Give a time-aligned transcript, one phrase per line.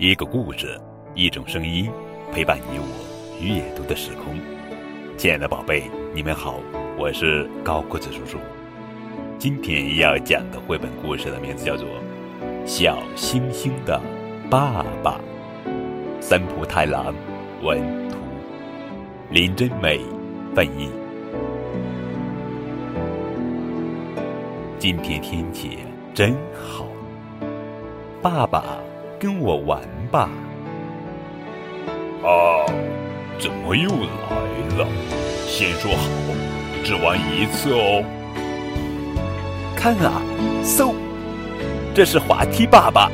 [0.00, 0.80] 一个故事，
[1.16, 1.90] 一种声音，
[2.32, 2.86] 陪伴你我
[3.44, 4.38] 阅读的时空。
[5.16, 6.60] 亲爱的宝贝，你们好，
[6.96, 8.38] 我是高个子叔叔。
[9.40, 11.88] 今天要讲的绘本故事的名字叫做
[12.64, 14.00] 《小星星的
[14.48, 15.20] 爸爸》，
[16.22, 17.12] 三浦太郎
[17.64, 18.18] 文图，
[19.32, 20.00] 林真美
[20.54, 20.88] 翻译。
[24.78, 25.78] 今天天气
[26.14, 26.86] 真好，
[28.22, 28.62] 爸爸。
[29.20, 29.80] 跟我玩
[30.12, 30.28] 吧！
[32.22, 32.64] 啊，
[33.36, 34.86] 怎么又来了？
[35.44, 36.04] 先说好，
[36.84, 38.04] 只玩一次哦。
[39.74, 40.22] 看啊，
[40.62, 40.94] 嗖，
[41.92, 43.10] 这是滑梯爸爸。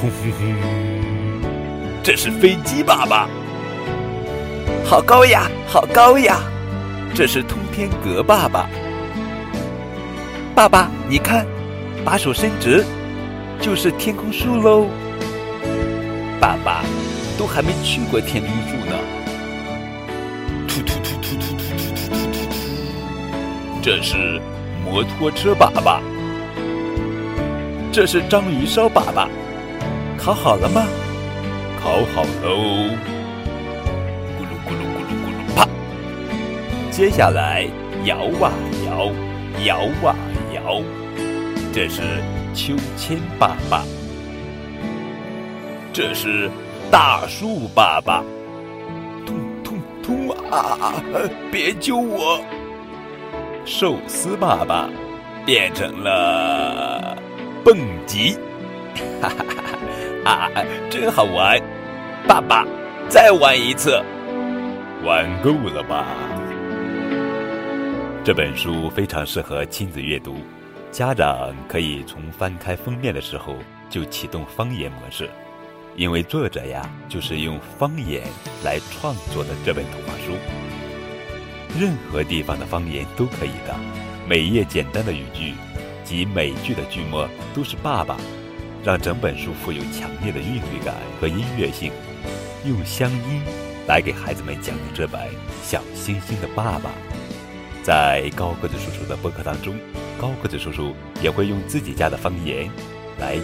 [0.00, 0.54] 轰轰轰，
[2.02, 3.28] 这是飞机爸爸。
[4.82, 6.40] 好高呀，好高呀！
[7.14, 8.66] 这是通天阁爸爸。
[10.54, 11.46] 爸爸，你看，
[12.02, 12.82] 把手伸直。
[13.60, 14.86] 就是天空树喽，
[16.40, 16.84] 爸爸
[17.36, 18.94] 都还没去过天空树呢。
[20.68, 23.82] 突突突突突突突突突突突！
[23.82, 24.40] 这是
[24.84, 26.00] 摩托车爸爸，
[27.90, 29.28] 这是章鱼烧爸爸。
[30.16, 30.86] 烤好了吗？
[31.82, 32.94] 烤好喽！
[34.36, 35.68] 咕噜咕噜咕噜咕噜，啪！
[36.90, 37.66] 接下来
[38.04, 38.52] 摇啊
[38.86, 39.10] 摇，
[39.64, 40.16] 摇啊
[40.54, 40.80] 摇，
[41.72, 42.22] 这是。
[42.56, 43.84] 秋千爸爸，
[45.92, 46.50] 这是
[46.90, 48.24] 大树爸爸，
[49.26, 50.94] 痛痛痛啊！
[51.52, 52.40] 别救我！
[53.66, 54.88] 寿司爸爸
[55.44, 57.14] 变成了
[57.62, 58.38] 蹦极，
[59.20, 59.44] 哈哈
[60.24, 60.30] 哈！
[60.30, 61.60] 啊，真好玩！
[62.26, 62.64] 爸爸，
[63.06, 64.02] 再玩一次。
[65.04, 66.06] 玩够了吧？
[68.24, 70.36] 这本书非常适合亲子阅读。
[70.96, 73.54] 家长可以从翻开封面的时候
[73.90, 75.28] 就启动方言模式，
[75.94, 78.26] 因为作者呀就是用方言
[78.64, 80.32] 来创作的这本图画书。
[81.78, 83.76] 任何地方的方言都可以的，
[84.26, 85.52] 每页简单的语句
[86.02, 88.16] 及每句的句末都是“爸爸”，
[88.82, 91.92] 让整本书富有强烈的韵律感和音乐性。
[92.64, 93.42] 用乡音
[93.86, 95.20] 来给孩子们讲这本
[95.62, 96.88] 《小星星的爸爸》。
[97.82, 99.78] 在高个子叔叔的播客当中。
[100.18, 102.70] 高个子叔叔也会用自己家的方言
[103.18, 103.38] 来